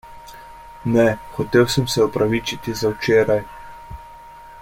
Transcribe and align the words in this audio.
Ne, 0.85 1.05
hotel 1.35 1.67
sem 1.75 1.87
se 1.95 2.01
opravičiti 2.07 2.73
za 2.81 2.91
včeraj. 2.97 3.41